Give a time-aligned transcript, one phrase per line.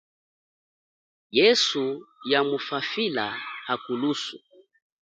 [1.37, 1.83] Yesu
[2.31, 3.25] yamuphaphila,
[3.65, 4.35] hakulusu.